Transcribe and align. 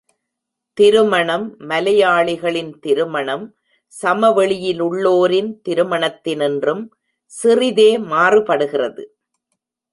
திருமணம் 0.77 1.45
மலையாளிகளின் 1.69 2.71
திருமணம் 2.79 3.45
சமவெளியிலுள்ளோரின் 3.93 5.51
திருமணத்தினின்றும் 5.69 6.83
சிறிதே 7.31 7.89
மாறுபடுகிறது. 8.11 9.03